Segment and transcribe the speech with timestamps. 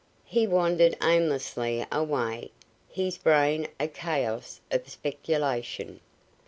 [0.25, 2.49] He wandered aimlessly away,
[2.89, 5.99] his brain a chaos of speculation.